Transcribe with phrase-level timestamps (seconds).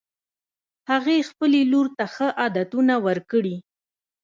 [0.89, 3.55] هغې خپلې لور ته ښه عادتونه ورکړي